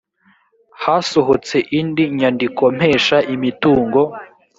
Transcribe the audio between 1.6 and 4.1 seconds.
indi nyandikompesha imitungo